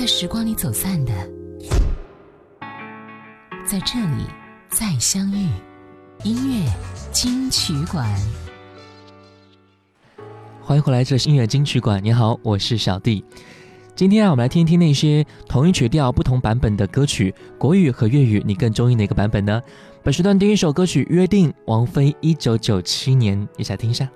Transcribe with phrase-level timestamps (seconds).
[0.00, 1.12] 在时光里走散的，
[3.66, 4.24] 在这里
[4.70, 5.46] 再相遇。
[6.24, 6.72] 音乐
[7.12, 8.08] 金曲馆，
[10.62, 12.02] 欢迎回来，这音乐金曲馆。
[12.02, 13.22] 你好，我是小弟。
[13.94, 19.60] 今天啊，我们来听一听那些同一曲调不同版本的歌曲，国语和粤语，你更中意哪个版本呢？
[20.02, 24.08] 本时段第一首歌曲《约定》，王菲，一九九七年，一起来听一下。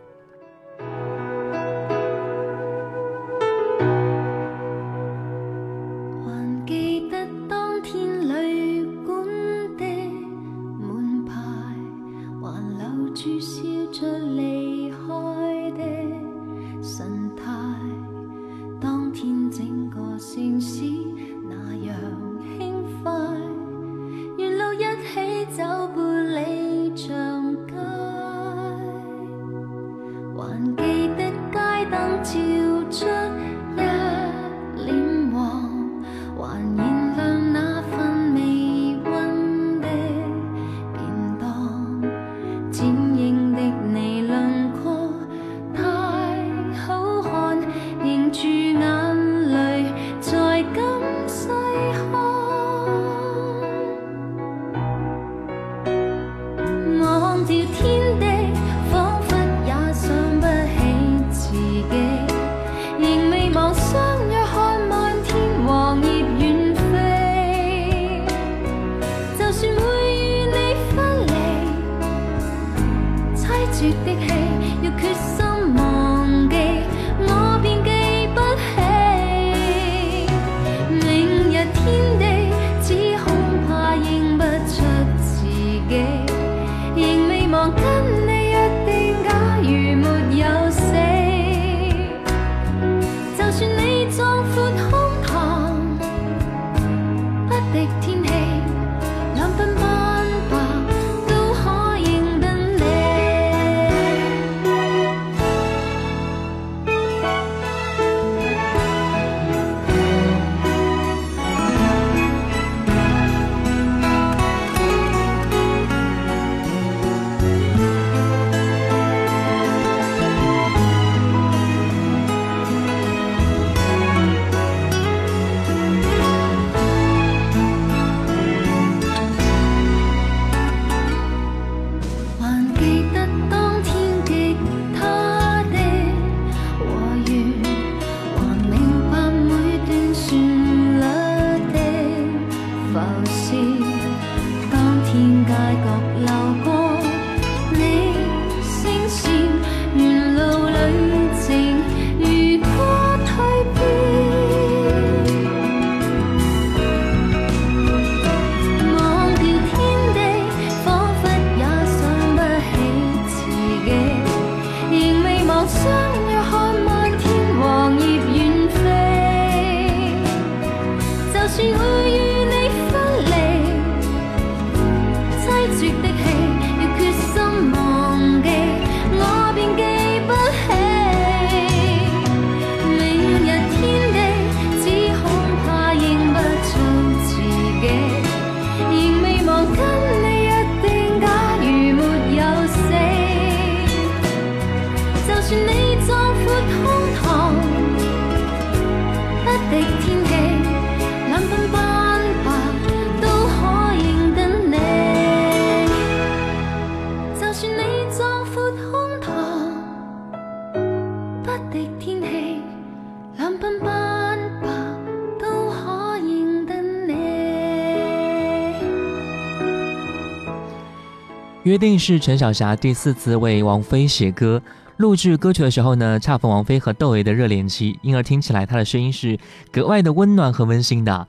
[221.64, 224.60] 约定是陈小霞第四次为王菲写歌，
[224.98, 229.38] 录制歌曲的时候呢，恰逢王菲和窦唯的热恋期，因而听起来她的声音是
[229.72, 231.26] 格外的温暖和温馨的。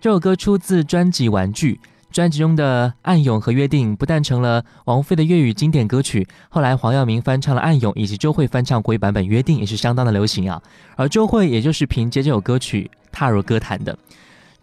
[0.00, 1.74] 这首歌出自专辑《玩具》，
[2.10, 10.60] 专辑中的《暗涌》和《约定》不但成了王菲的粤语经典歌曲，后来黄耀明翻唱了《暗涌》，以及周慧翻唱国语版本《约定》也是相当的流行啊。
[10.96, 13.96] 而周慧也就是凭借这首歌曲踏入歌坛的。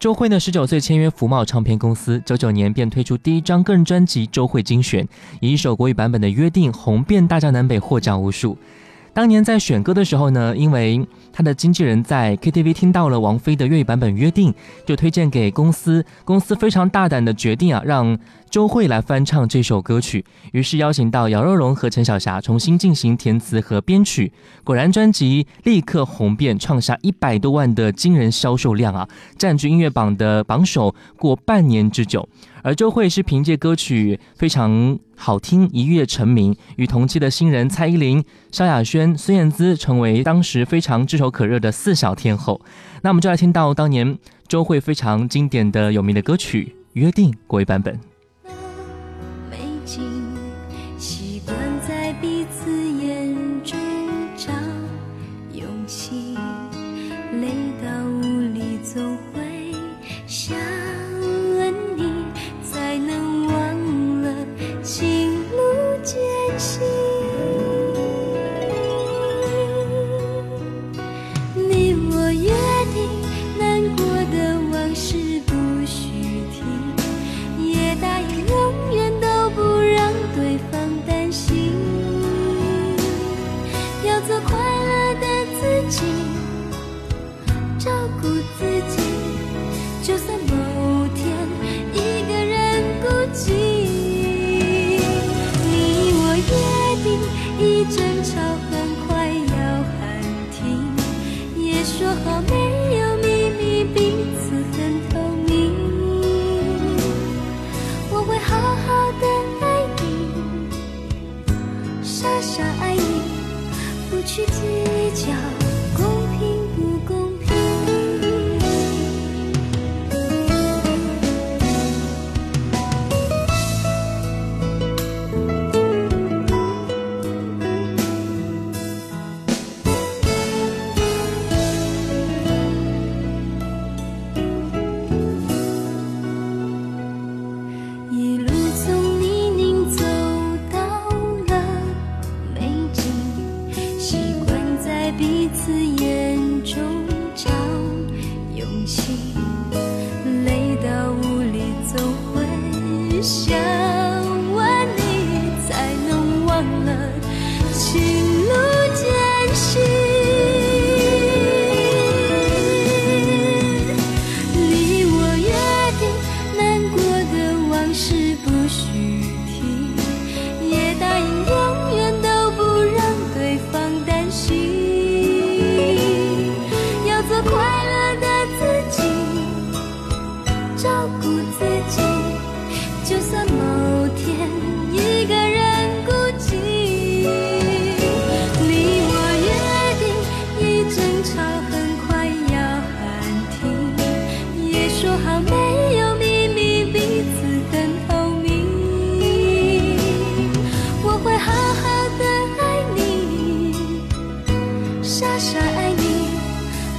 [0.04, 5.02] 周慧呢，十九岁签约福茂唱片公司，九九年便推出第一张个人专辑《周慧精选》，
[5.40, 8.58] 以一首国语版本的《约定》红遍大江南北，获奖无数。
[9.14, 14.52] 当年在选歌的时候呢，因为他的经纪人在 KTV 听到了王菲的粤语版本《约定》，
[14.84, 18.18] 就推荐给公司，公司非常大胆的决定啊，让
[18.50, 24.32] 周慧来翻唱这首歌曲，于是邀请到姚若龙和陈小霞重新进行填词和编曲，
[24.64, 29.08] 果然专辑立刻红遍，创下一百多万的惊人销售量啊，
[29.38, 32.28] 占据音乐榜的榜首过半年之久。
[32.64, 42.58] 而周慧是凭借歌曲非常好听一跃成名，与同期的新人蔡依林、萧亚轩、孙燕姿成为当时非常炙手可热的四小天后。
[43.02, 44.18] 那我们就来听到当年
[44.48, 48.13] 周慧非常经典的有名的歌曲《约定》国语版本。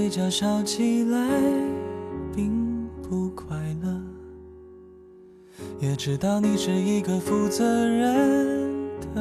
[0.00, 1.18] 嘴角笑起来
[2.34, 4.00] 并不快乐，
[5.78, 9.20] 也知道你是一个负责任的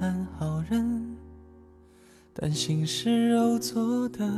[0.00, 1.16] 安好人，
[2.32, 4.28] 但心是肉做的，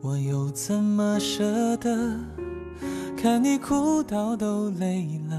[0.00, 2.18] 我又怎么舍得
[3.18, 5.38] 看你哭到都累了，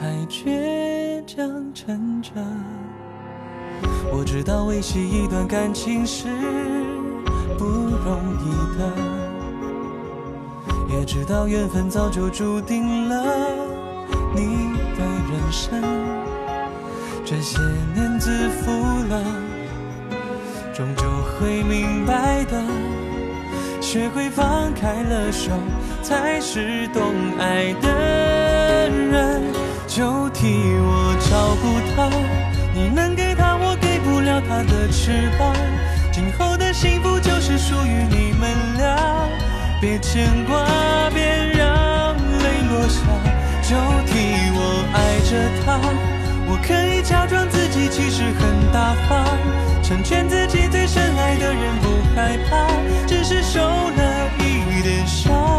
[0.00, 2.30] 还倔强撑着。
[4.10, 6.28] 我知道维系一段感情是
[7.58, 8.46] 不容易
[8.78, 8.80] 的，
[10.96, 13.24] 也知道缘分早就注定了
[14.34, 15.82] 你的人生。
[17.24, 17.58] 这些
[17.94, 18.70] 年自负
[19.10, 19.22] 了，
[20.72, 21.04] 终究
[21.38, 22.62] 会明白的。
[23.80, 25.50] 学会放开了手，
[26.02, 27.02] 才是懂
[27.38, 29.42] 爱的人。
[29.86, 30.46] 就替
[30.80, 31.64] 我照顾
[31.96, 32.08] 他。
[32.74, 35.54] 你能给他，我给不了他的翅膀。
[36.12, 38.96] 今后幸福就是属于你们俩。
[39.80, 40.64] 别牵挂，
[41.12, 41.24] 别
[41.58, 43.00] 让泪落下，
[43.62, 43.74] 就
[44.06, 44.12] 替
[44.54, 45.32] 我爱着
[45.64, 45.80] 他。
[46.46, 49.26] 我可以假装自己其实很大方，
[49.82, 52.68] 成全自己最深爱的人，不害怕，
[53.08, 55.57] 只是受了一点伤。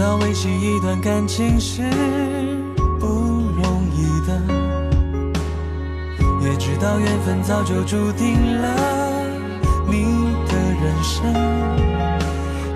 [0.00, 1.82] 道维系一段感情是
[2.98, 4.40] 不容易的，
[6.42, 9.22] 也知道缘分早就注定了
[9.86, 11.34] 你的人生。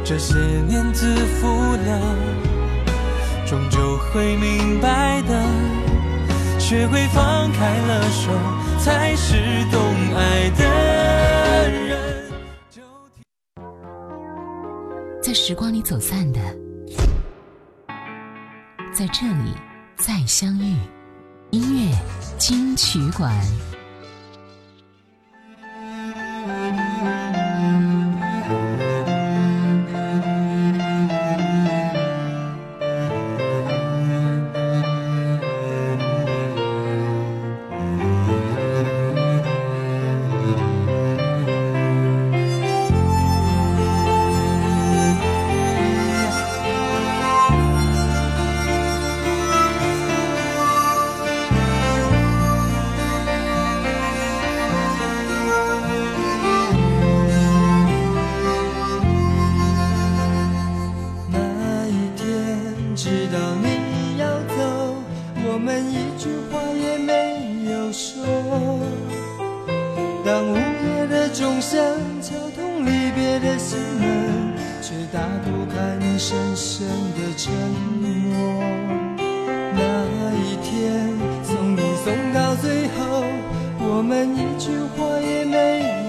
[0.04, 0.36] 这些
[0.68, 1.98] 年自负了，
[3.46, 5.42] 终究会明白的。
[6.58, 8.30] 学会放开了手，
[8.78, 9.80] 才是懂
[10.14, 11.98] 爱的人。
[15.22, 16.38] 在时光里走散的。
[18.94, 19.52] 在这里
[19.96, 20.76] 再相遇，
[21.50, 21.98] 音乐
[22.38, 23.34] 金曲馆。
[70.34, 71.80] 当午夜的钟声
[72.20, 77.52] 敲痛离别的心门，却打不开你深深的沉
[78.02, 78.04] 默。
[79.76, 79.80] 那
[80.34, 81.08] 一天
[81.44, 83.22] 送你送到最后，
[83.78, 85.54] 我们一句话也没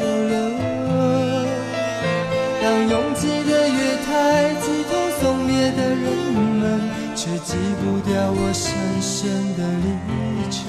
[0.01, 0.33] 有留。
[2.63, 3.77] 当拥挤的月
[4.07, 4.91] 台挤痛
[5.21, 6.03] 送别的人
[6.33, 6.81] 们，
[7.15, 10.65] 却挤不掉我深深的离愁。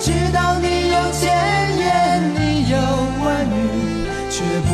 [0.00, 1.28] 知道你有千
[1.76, 2.76] 言，你有
[3.22, 4.68] 万语，却不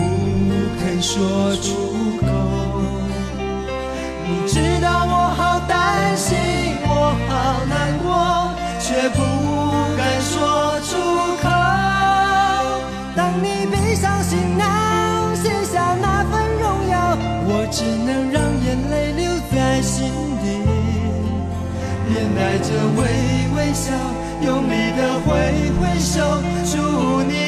[0.78, 1.74] 肯说出
[2.20, 2.26] 口。
[4.24, 6.38] 你知道我好担心，
[6.84, 9.18] 我好难过，却不
[9.96, 10.94] 敢说出
[11.42, 11.44] 口。
[13.16, 17.18] 当你背上行囊，卸下那份荣耀，
[17.48, 20.06] 我只能让眼泪留在心
[20.40, 20.46] 底，
[22.08, 23.02] 面带着微
[23.56, 23.90] 微笑。
[24.42, 27.45] 用力的挥挥手，祝你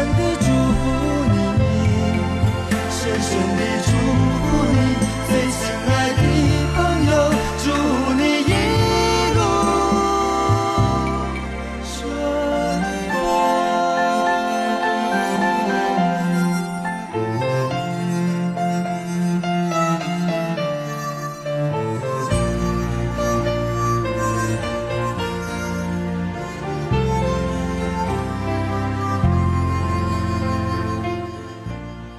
[0.00, 0.82] 深深的祝福
[1.28, 1.60] 你，
[2.90, 3.89] 深深的。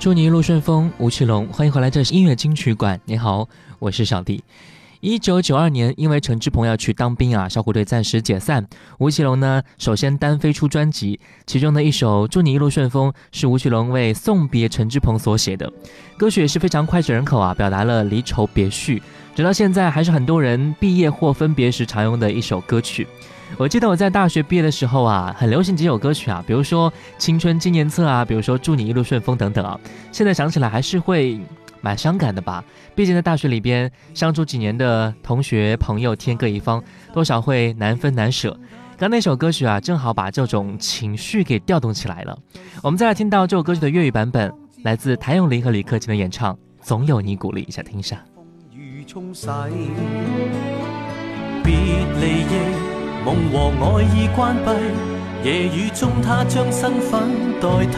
[0.01, 2.99] 祝你一路顺风，吴奇隆，欢迎回来，这是音乐金曲馆。
[3.05, 4.43] 你好，我是小弟。
[4.99, 8.67] 一九九二年，因为陈志朋要去当兵啊，小虎队暂时解散。
[8.97, 15.71] 吴奇隆呢，首先单飞出专辑，其中的一首《祝你一路顺风》是吴奇隆为送别陈志朋所写的
[16.17, 19.03] 歌曲，也是非常脍炙人口啊，表达了离愁别绪，
[19.35, 23.05] 直到现在还是很多人毕业或分别时常用的一首歌曲。
[23.57, 29.79] 我记得我在大学毕业的时候啊，很流行几首歌曲啊，比如说《青春纪念册》啊，比如说《祝你一路顺风》等等啊，
[30.11, 31.39] 现在想起来还是会。
[31.83, 32.63] 蛮伤感的吧？
[32.93, 36.79] 毕竟在大学里边相处几年的同学朋友天各一方，
[37.11, 38.55] 多少会难分难舍。
[38.99, 42.37] 刚那首歌曲啊，正好把这种情绪给调动起来了。
[42.83, 44.53] 我们再来听到这首歌曲的粤语版本，
[44.83, 46.53] 来自谭咏麟和李克勤的演唱，
[46.83, 48.23] 《总有你鼓励》，一下听一下。
[51.63, 51.73] 别
[52.19, 52.43] 离
[53.23, 54.69] 梦和爱已关闭，
[55.47, 57.11] 夜雨中他将身份
[57.59, 57.97] 代替。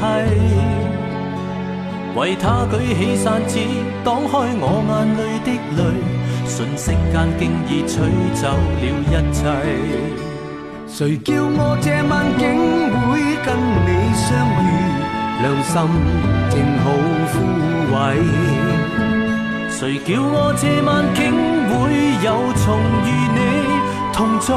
[2.15, 3.57] 为他举起伞子，
[4.03, 5.81] 挡开我眼里的泪，
[6.45, 7.93] 瞬息间竟已吹
[8.35, 9.41] 走了一切。
[10.87, 12.43] 谁叫我这晚竟
[13.01, 13.49] 会跟
[13.87, 14.29] 你相
[14.61, 14.63] 遇，
[15.41, 15.73] 良心
[16.51, 16.53] 正
[16.83, 16.85] 好
[17.31, 17.33] 枯
[17.95, 17.97] 萎。
[19.71, 21.19] 谁叫我这晚竟
[21.67, 21.73] 会
[22.23, 22.27] 有
[22.61, 22.77] 重
[23.07, 23.39] 遇你，
[24.13, 24.53] 同在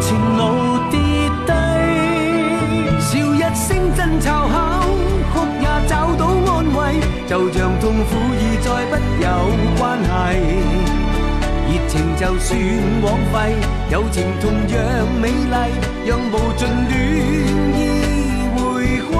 [0.00, 1.00] 情路跌
[1.44, 1.52] 低，
[3.00, 4.54] 笑一声真嘲巧，
[5.34, 6.78] 哭也找到安慰。
[7.26, 9.26] 就像痛苦已再不有
[9.76, 10.08] 关系，
[11.66, 12.56] 热情就算
[13.02, 13.34] 枉费，
[13.90, 14.72] 友情同样
[15.20, 15.56] 美丽，
[16.06, 16.92] 让无尽暖
[17.76, 17.80] 意
[18.54, 18.62] 回
[19.10, 19.16] 归。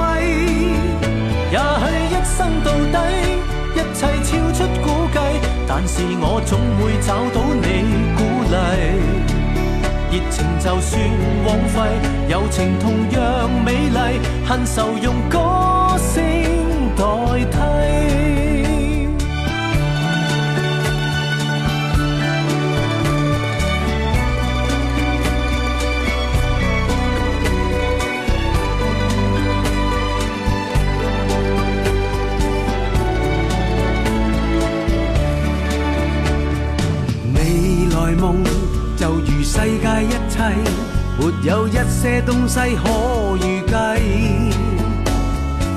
[1.50, 2.96] 也许一生到底，
[3.74, 5.18] 一切超出估计，
[5.66, 7.66] 但是我总会找到你
[8.16, 9.13] 鼓励。
[10.14, 11.02] 热情就算
[11.44, 11.80] 枉费，
[12.28, 16.22] 友情同样美丽，恨愁用歌声。
[16.96, 17.04] 代
[17.50, 18.43] 替。
[42.76, 43.72] 可预计。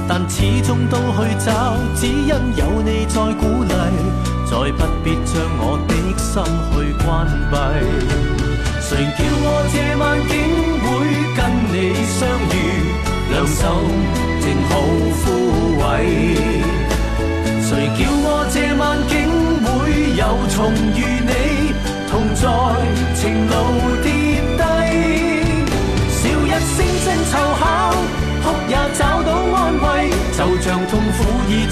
[0.07, 3.73] 但始终都去找，只因有你在鼓励，
[4.45, 6.73] 再不必将我的心去
[7.03, 7.05] 关
[7.51, 7.53] 闭。
[8.79, 10.33] 谁叫我这晚竟
[10.81, 10.85] 会
[11.35, 11.39] 跟
[11.73, 12.17] 你相
[12.53, 12.55] 遇，
[13.31, 13.61] 两手
[14.41, 14.71] 正好
[15.23, 15.25] 枯
[15.81, 16.46] 萎。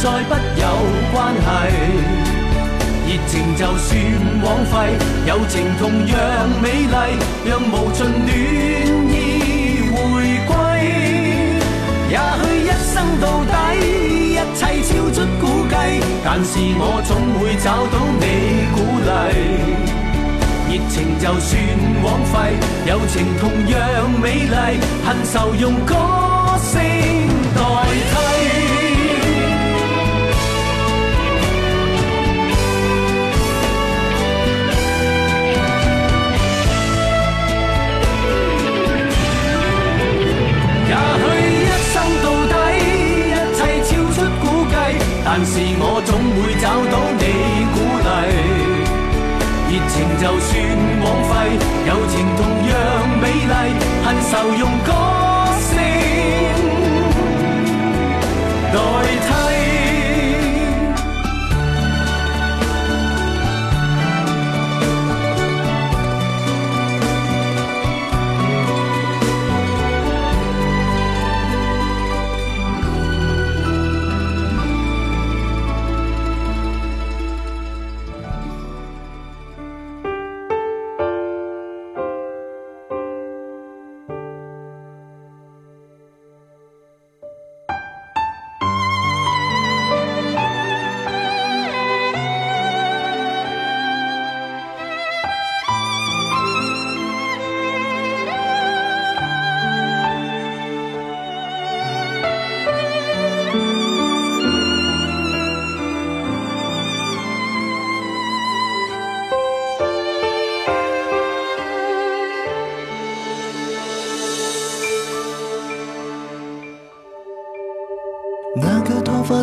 [0.05, 0.65] 再不有
[1.11, 1.41] 关系，
[3.07, 3.89] 热情就算
[4.43, 4.73] 枉费，
[5.25, 6.15] 友情同样
[6.61, 6.95] 美丽，
[7.43, 8.29] 让无尽暖
[9.09, 9.13] 意
[9.89, 9.97] 回
[10.45, 10.53] 归。
[12.11, 13.53] 也许一生到底，
[14.29, 15.73] 一切超出估计，
[16.23, 18.23] 但是我总会找到你
[18.75, 19.09] 鼓励。
[20.69, 21.51] 热情就算
[22.03, 22.33] 枉费，
[22.85, 23.75] 友情同样
[24.21, 24.55] 美丽，
[25.03, 25.95] 恨愁用歌
[26.59, 26.79] 声
[27.55, 27.59] 代
[28.13, 28.24] 替。
[45.37, 47.23] 但是我总会找到你
[47.75, 48.07] 鼓励，
[49.67, 50.55] 热情就算
[51.03, 52.73] 枉费，友情同样
[53.19, 53.53] 美丽，
[54.05, 55.34] 恨愁用歌。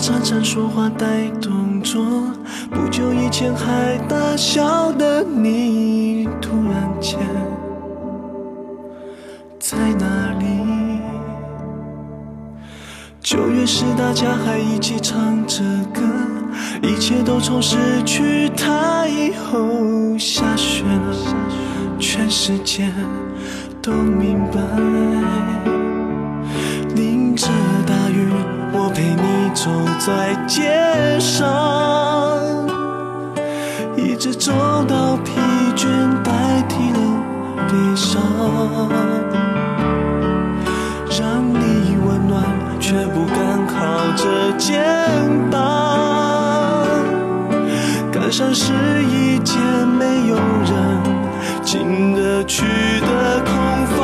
[0.02, 2.04] 常常说话带动作，
[2.72, 7.20] 不久以前还大笑的你，突然间
[9.60, 10.98] 在哪里？
[13.20, 15.62] 九月时大家还一起唱着
[15.94, 16.02] 歌，
[16.82, 21.16] 一切都从失去他以后下雪了，
[22.00, 22.92] 全世界
[23.80, 25.81] 都明白。
[29.54, 31.46] 走在街上，
[33.96, 34.50] 一直走
[34.88, 35.32] 到疲
[35.76, 35.86] 倦
[36.24, 36.98] 代替了
[37.68, 38.20] 悲伤，
[41.10, 42.42] 让你温暖，
[42.80, 43.76] 却不敢靠
[44.16, 44.82] 着肩
[45.50, 45.58] 膀。
[48.10, 48.72] 感伤是
[49.04, 50.72] 一件没有人
[51.62, 52.64] 进得去
[53.00, 53.52] 的空
[53.96, 54.00] 房。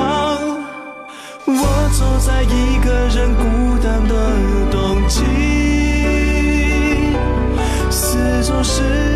[1.46, 3.42] 我走在一个人孤
[3.82, 4.14] 单的
[5.08, 5.24] 冬季，
[7.90, 9.07] 四周是。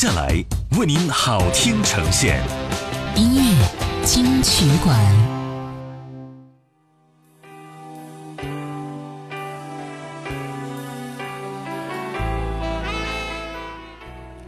[0.00, 0.42] 下来
[0.78, 2.40] 为您好听呈现，
[3.14, 4.96] 音乐金曲馆，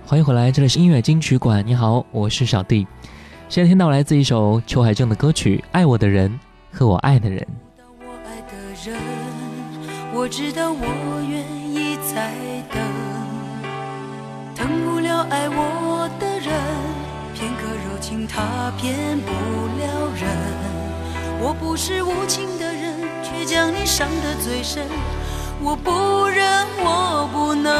[0.06, 1.62] 欢迎回来，这里是音乐金曲馆。
[1.66, 2.86] 你好，我是小弟。
[3.50, 6.40] 现在听到来自一首邱海正的歌曲《爱我的人
[6.72, 7.38] 和我爱的人》。
[8.00, 8.98] 我爱的人，
[10.14, 12.32] 我知道我愿意再
[12.72, 12.80] 等，
[14.62, 16.46] 等不了爱我的人，
[17.34, 20.30] 片刻柔情他骗不了人。
[21.40, 22.94] 我不是无情的人，
[23.24, 24.86] 却将你伤得最深。
[25.60, 27.74] 我不忍，我不能，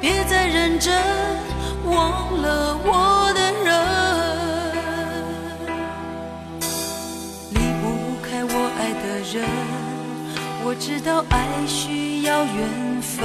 [0.00, 0.92] 别再认真，
[1.84, 3.70] 忘了我的人。
[7.52, 9.46] 离不开我爱的人，
[10.64, 13.24] 我知道爱需要缘分，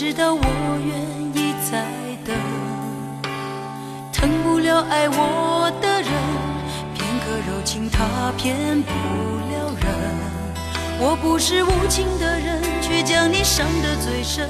[0.00, 0.40] 知道我
[0.82, 0.96] 愿
[1.34, 1.84] 意再
[2.24, 2.34] 等，
[4.10, 6.10] 疼不了爱我的人，
[6.94, 9.84] 片刻柔情他骗不了人。
[10.98, 14.48] 我不是无情的人，却将你伤得最深。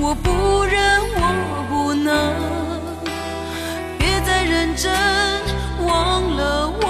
[0.00, 0.80] 我不忍，
[1.14, 1.26] 我
[1.68, 2.34] 不能，
[3.98, 4.90] 别再认真，
[5.86, 6.72] 忘了。
[6.80, 6.89] 我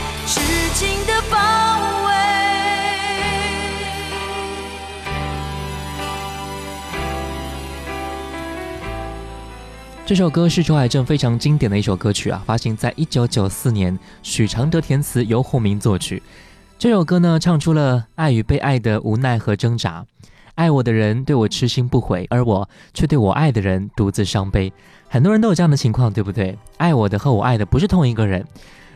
[0.33, 0.39] 痴
[0.75, 1.37] 情的包
[2.07, 2.13] 围？
[10.05, 16.23] 这首歌是周海正非常经典的一首歌曲啊，发行在一九九四年，许常德填词，由洪明作曲。
[16.79, 20.05] 这首歌呢，唱出了爱与被爱的无奈和挣扎。
[20.55, 24.71] 爱我的人对我痴心不悔，而我却对我爱的人独自伤悲。
[25.09, 26.57] 很多人都有这样的情况，对不对？
[26.77, 28.47] 爱我的和我爱的不是同一个人。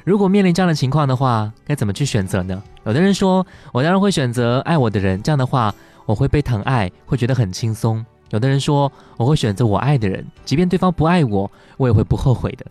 [0.06, 2.62] 如果面临这样的情况的话，该怎么去选择呢？
[2.86, 5.74] 有的人说，我当然会选择爱我的人，这样的话，
[6.06, 8.06] 我会被疼爱，会觉得很轻松。
[8.30, 12.63] 有的人说我会选择我爱的人，即便对方不爱我，我也会不后悔的。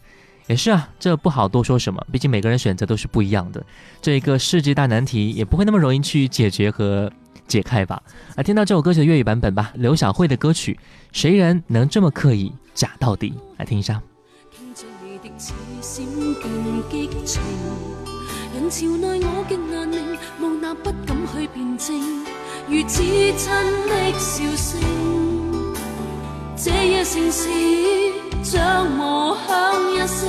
[0.47, 3.61] 也是啊，这不好多说什么，毕竟每个人选择都是不一样的。
[4.01, 7.11] 这一个世纪大难题也不会那么容易去解决和
[7.49, 8.01] 解开吧？
[8.37, 10.75] 来听到这首歌曲的粤语版本吧，刘晓慧的歌曲
[11.11, 14.01] 《谁人能这么刻意假到底》，来听一下。
[16.91, 17.41] 激情
[18.55, 21.95] 人潮内我极难明，无奈不敢去辩证，
[22.69, 23.43] 如此亲
[23.89, 24.81] 的笑声。
[26.57, 27.49] 这夜城市
[28.45, 29.49] 像无响
[29.93, 30.23] 一声，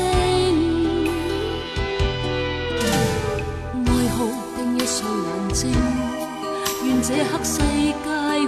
[3.85, 3.87] 爱
[4.17, 4.17] 哭
[4.55, 5.61] 定一双眼睛，
[6.83, 8.07] 愿这刻世界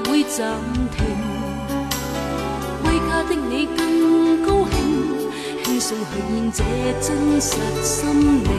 [0.09, 0.37] 会暂
[0.97, 0.97] 停，
[2.81, 3.79] 归家的你更
[4.43, 4.75] 高兴，
[5.79, 6.63] 轻松去演这
[7.07, 7.51] 真实
[7.83, 8.49] 心灵，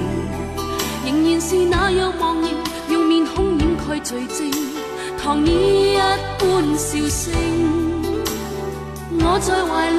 [1.04, 2.48] 仍然是那样茫然，
[2.90, 4.48] 用面孔掩盖罪证，
[5.20, 7.34] 糖衣一般笑声。
[9.18, 9.96] 我在怀里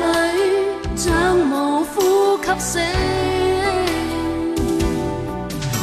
[0.95, 2.81] 像无呼吸声，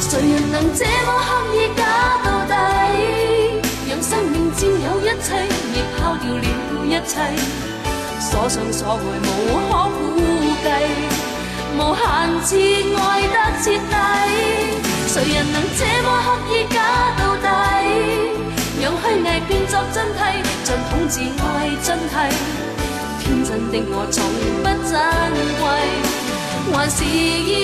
[0.00, 1.84] 谁人能这么刻意假
[2.24, 2.50] 到底，
[3.90, 5.28] 让生命占有一切，
[5.74, 6.40] 亦抛掉了
[6.86, 7.12] 一切，
[8.22, 9.28] 所想所爱无
[9.68, 10.00] 可估
[10.64, 10.68] 计，
[11.78, 12.04] 无限
[12.42, 13.94] 次爱得彻底，
[15.08, 16.76] 谁人能这么刻意假
[17.18, 17.46] 到底，
[18.80, 20.18] 让虚伪变作真谛，
[20.64, 21.44] 像统治爱
[21.82, 22.12] 真谛。
[23.20, 24.16] 天真的我从
[24.62, 24.92] 不珍
[25.60, 25.64] 贵，
[26.72, 26.98] 还是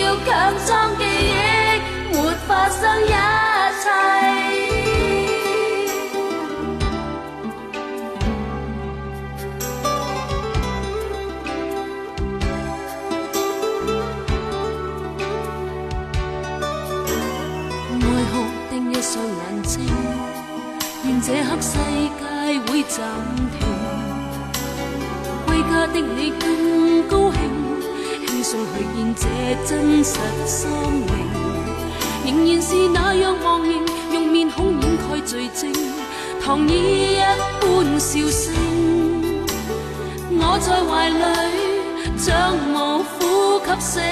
[0.01, 0.31] 要强
[0.67, 1.33] 装记忆，
[2.13, 3.09] 没发生一
[21.25, 21.79] 这刻世
[22.19, 22.21] 界
[22.67, 22.99] 会暂
[23.57, 23.63] 停。
[25.47, 27.39] 归家的你更高兴，
[28.27, 29.23] 轻松去见这
[29.65, 29.71] 真
[30.03, 30.69] 实心
[31.07, 31.11] 灵，
[32.27, 33.73] 仍然是那样茫然，
[34.13, 35.73] 用面孔掩盖罪证，
[36.45, 37.21] 糖衣一
[37.61, 38.53] 般笑声。
[40.35, 41.23] 我在怀里
[42.19, 44.03] 像无呼吸声，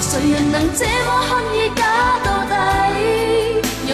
[0.00, 1.80] 谁人能这么刻意假
[2.24, 2.52] 到底，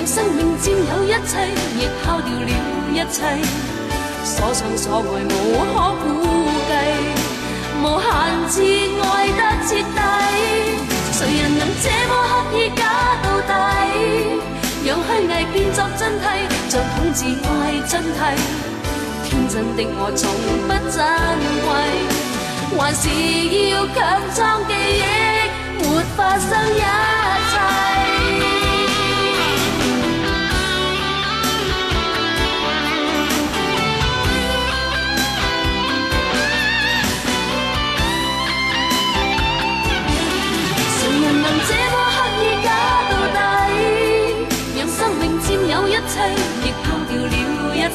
[0.06, 1.32] 生命占有一切，
[1.78, 2.50] 亦抛掉了
[2.92, 3.16] 一切。
[4.24, 5.34] 所想所爱无
[5.72, 6.04] 可估
[6.68, 6.72] 计，
[7.82, 8.06] 无限
[8.48, 8.52] 次
[9.02, 10.00] 爱得彻底。
[11.12, 12.80] 谁人能这么刻意假
[13.22, 13.50] 到底，
[14.86, 16.22] 让虚伪变作真谛，
[16.68, 17.52] 像统治爱
[17.88, 18.16] 真谛。
[19.24, 20.22] 天真的我从
[20.68, 20.96] 不珍
[21.64, 21.68] 贵，
[22.78, 23.02] 还是
[23.70, 23.96] 要强
[24.34, 24.38] 装
[24.68, 25.02] 记忆，
[25.78, 25.82] 没
[26.16, 26.78] 法生一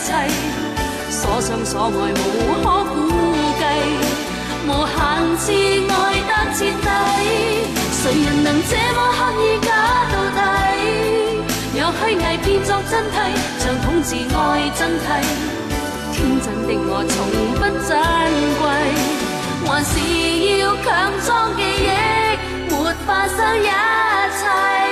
[0.04, 0.08] 切，
[1.10, 2.24] 所想所爱无
[2.64, 2.96] 可估
[3.60, 3.62] 计，
[4.68, 4.98] 无限
[5.38, 5.52] 次
[5.90, 5.94] 爱
[6.28, 6.88] 得彻底。
[7.92, 9.68] 谁人能这么刻意假
[10.12, 10.40] 到底，
[11.78, 13.16] 让虚虚伪变作真谛，
[13.60, 14.38] 像统治爱
[14.78, 15.08] 真谛。
[16.14, 17.16] 天真的我从
[17.60, 17.90] 不珍
[18.60, 18.64] 贵，
[19.66, 19.92] 还是
[20.60, 20.88] 要强
[21.26, 21.88] 装记忆，
[22.70, 22.74] 没
[23.06, 24.89] 发生一切。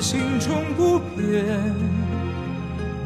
[0.00, 1.44] 心中不变，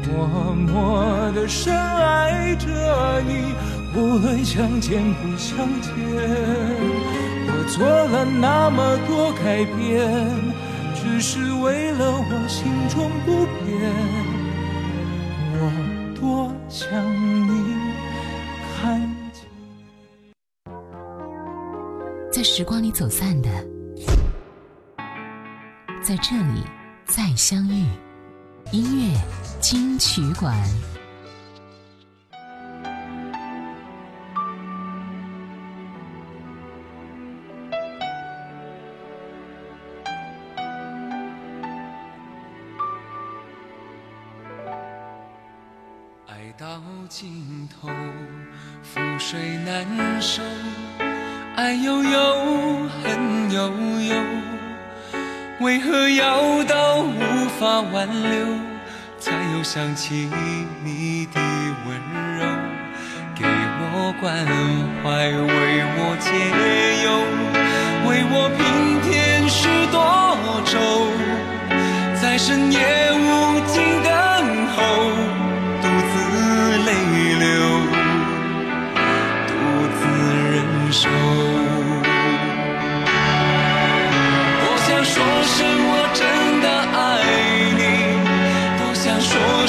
[0.07, 3.53] 默默的深爱着你，
[3.95, 5.93] 无论相见不相见。
[7.51, 10.09] 我做了那么多改变，
[10.95, 13.91] 只是为了我心中不变。
[15.61, 15.61] 我
[16.19, 16.89] 多想
[17.47, 17.75] 你
[18.81, 18.99] 看
[19.31, 19.43] 见，
[22.31, 23.49] 在时光里走散的，
[26.01, 26.63] 在这里。
[27.09, 27.85] 再相遇，
[28.71, 29.19] 音乐
[29.59, 30.55] 金曲馆。
[57.81, 58.45] 挽留，
[59.19, 60.29] 才又想起
[60.83, 61.39] 你的
[61.85, 61.87] 温
[62.37, 62.45] 柔？
[63.35, 64.45] 给我关
[65.01, 66.27] 怀，为我解
[67.05, 67.07] 忧，
[68.07, 68.59] 为我平
[69.01, 69.07] 添
[69.47, 69.97] 许多
[70.65, 70.75] 愁，
[72.21, 72.77] 在深夜
[73.13, 74.09] 无尽等
[74.75, 74.77] 候，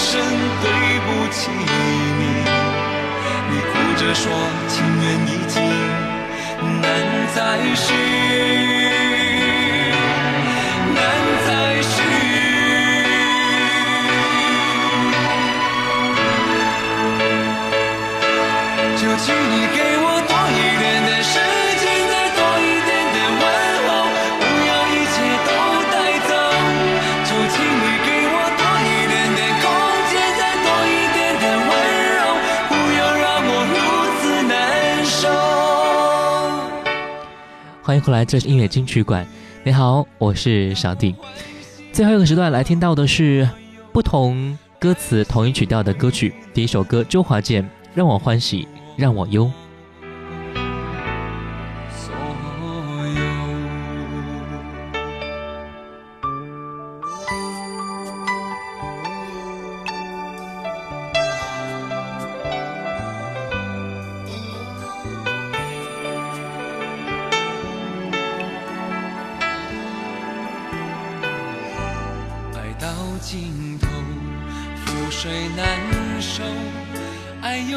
[0.01, 0.19] 声
[0.63, 0.67] 对
[1.05, 2.23] 不起你。
[3.51, 4.25] 你哭着说
[4.69, 5.55] 情缘已尽，
[6.81, 6.83] 难
[7.35, 7.39] 再
[7.75, 7.89] 续，
[38.01, 39.27] 迎来，这是音乐金曲馆。
[39.63, 41.15] 你好，我是小弟。
[41.93, 43.47] 最后一个时段来听到的是
[43.93, 46.33] 不同歌词同一曲调的歌曲。
[46.55, 47.63] 第一首歌，周华健
[47.95, 49.45] 《让我欢喜让我忧》。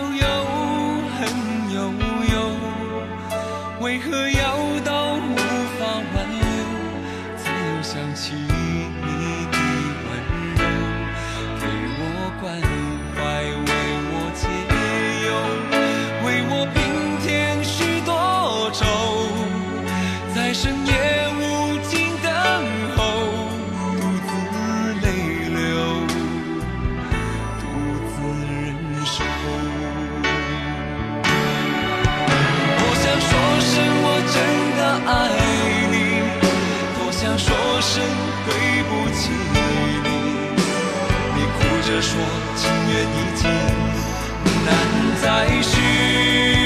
[0.03, 0.25] 悠悠
[1.17, 1.19] 恨
[1.73, 1.77] 悠
[2.33, 2.35] 悠
[3.81, 4.43] 为何要
[4.83, 5.35] 到无
[5.77, 5.81] 法
[6.13, 6.43] 挽留？
[7.37, 8.47] 才又想起你
[9.51, 9.57] 的
[10.07, 10.11] 温
[10.55, 10.63] 柔
[11.59, 11.63] 给
[11.99, 12.01] 我
[12.39, 12.43] 关
[42.03, 42.19] 说
[42.57, 43.49] 情缘已尽
[44.65, 44.69] 难
[45.21, 46.62] 再续。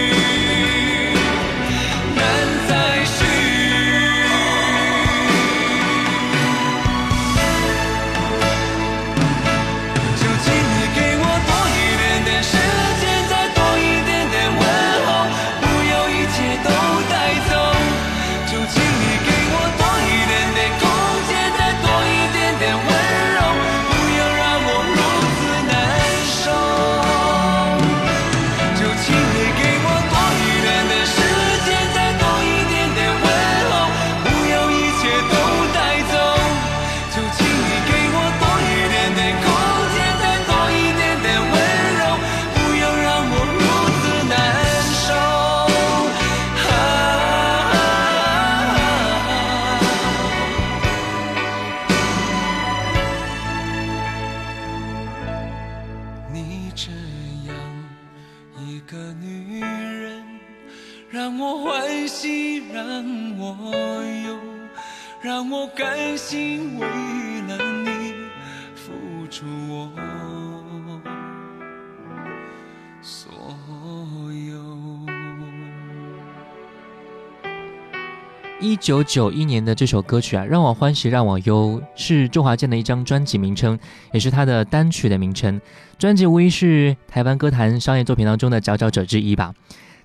[78.77, 83.77] 一九九一年的这首歌曲啊，让我欢喜让我忧，是周华健的一张专辑名称，
[84.13, 85.59] 也是他的单曲的名称。
[85.97, 89.51] 专辑无疑是台湾歌坛商业作品当中的佼佼者之一吧。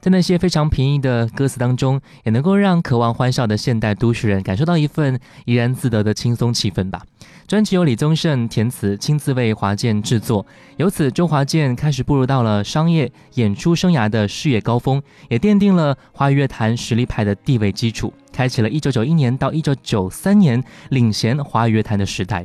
[0.02, 7.00] 在那些非常平易的歌词当中，也能够让渴望欢笑的现代都市人感受到一份怡然自得的轻松气氛吧。
[7.46, 10.44] 专辑由李宗盛填词，亲自为华健制作，
[10.76, 22.44] 由此周华健开始步入到了商业演出生涯的事业高峰，也奠定了华语乐坛实力派的地位基础，开启了一九九一年到一九九三年领衔华语乐坛的时代。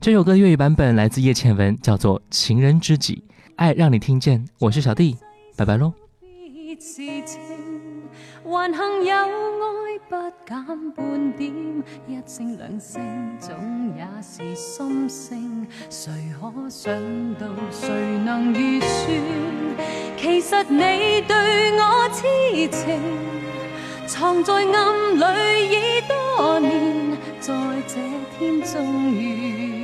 [0.00, 3.24] 这首歌粤语版本来自叶倩文，叫做《情人知己》，
[3.56, 4.44] 爱让你听见。
[4.58, 5.16] 我是小弟，
[5.56, 6.03] 拜拜喽。
[6.80, 7.40] 是情，
[8.44, 10.16] 还幸有爱不
[10.46, 11.52] 减半点，
[12.06, 15.66] 一声两声总也是心声。
[15.88, 16.92] 谁可想
[17.34, 17.88] 到，谁
[18.24, 18.88] 能预算？
[20.16, 23.00] 其实你对我痴情，
[24.06, 27.54] 藏在暗里已多年，在
[27.86, 27.94] 这
[28.38, 29.83] 天终于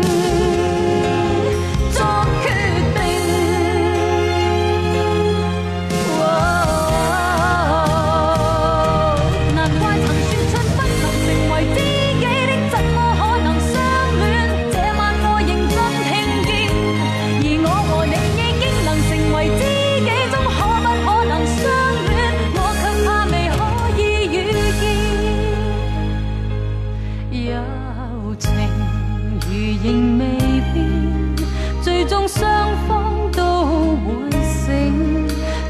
[32.01, 35.27] 最终双方都会醒，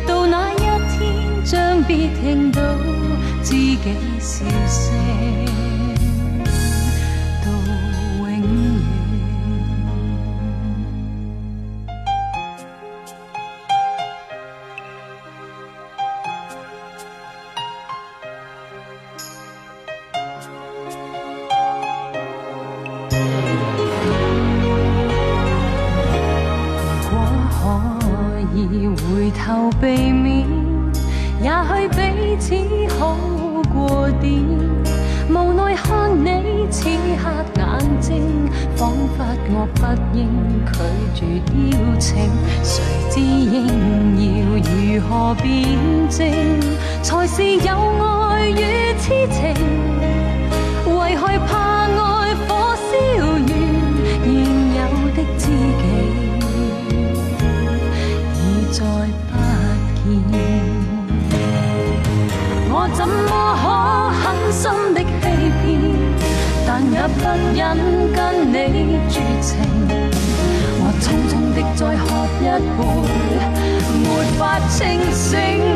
[0.08, 2.62] 到那一天将别听到
[3.44, 3.78] 自己。
[74.82, 75.71] 法清